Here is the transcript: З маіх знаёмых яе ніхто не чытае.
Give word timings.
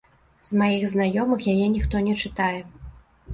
З 0.51 0.61
маіх 0.61 0.85
знаёмых 0.93 1.45
яе 1.53 1.67
ніхто 1.75 1.95
не 2.07 2.17
чытае. 2.23 2.59